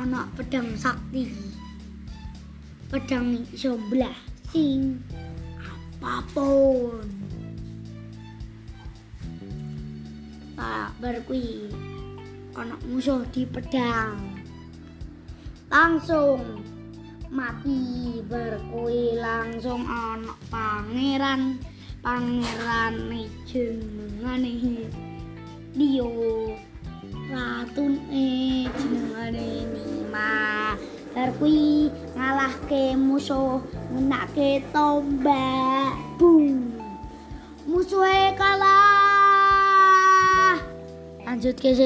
ana 0.00 0.24
pedang 0.32 0.72
sakti. 0.80 1.28
Pedang 2.88 3.36
iso 3.52 3.76
belah 3.92 4.16
sing 4.48 4.96
apa 5.60 6.24
pun. 6.32 7.04
Pak 10.56 10.96
bar 11.04 11.16
kuwi. 11.28 11.68
Ana 12.56 12.80
musuh 12.88 13.28
di 13.28 13.44
pedang. 13.44 14.16
Langsung 15.68 16.64
mati 17.28 18.24
bar 18.24 18.56
kuwi. 18.72 19.20
Langsung 19.20 19.84
ana 19.84 20.32
pangeran. 20.48 21.60
Pangeran 22.00 23.12
jenengane 23.44 24.88
Dio 25.76 26.08
ratun 27.30 27.94
eh 28.08 28.29
bar 31.20 31.36
kuwi 31.36 31.92
ngalahke 32.16 32.96
musuh 32.96 33.60
ngenake 33.92 34.64
tombak. 34.72 35.92
Bung 36.16 36.80
musuhe 37.68 38.32
kalah. 38.40 40.56
Lanjut 41.28 41.60
ke 41.60 41.76